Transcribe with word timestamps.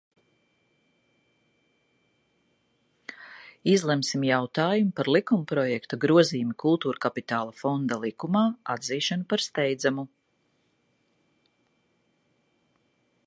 "Izlemsim 3.73 4.23
jautājumu 4.27 4.95
par 4.99 5.09
likumprojekta 5.15 5.99
"Grozījumi 6.05 6.57
Kultūrkapitāla 6.63 7.53
fonda 7.59 7.99
likumā" 8.07 8.43
atzīšanu 8.77 9.27
par 9.35 9.43
steidzamu." 9.49 10.07